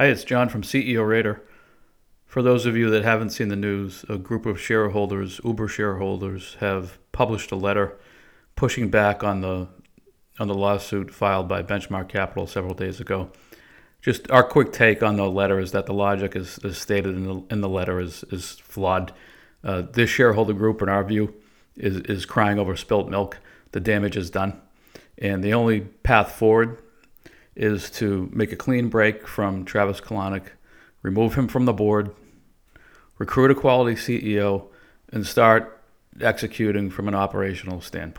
[0.00, 1.42] Hi, it's John from CEO Raider.
[2.24, 6.56] For those of you that haven't seen the news, a group of shareholders, Uber shareholders,
[6.60, 7.98] have published a letter
[8.54, 9.66] pushing back on the
[10.38, 13.32] on the lawsuit filed by Benchmark Capital several days ago.
[14.00, 17.24] Just our quick take on the letter is that the logic is, is stated in
[17.24, 19.12] the in the letter is is flawed.
[19.64, 21.34] Uh, this shareholder group, in our view,
[21.76, 23.38] is is crying over spilt milk.
[23.72, 24.60] The damage is done,
[25.20, 26.80] and the only path forward
[27.58, 30.46] is to make a clean break from Travis Kalanick,
[31.02, 32.12] remove him from the board,
[33.18, 34.68] recruit a quality CEO,
[35.12, 35.82] and start
[36.20, 38.16] executing from an operational standpoint.